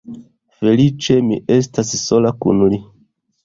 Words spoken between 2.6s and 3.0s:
li.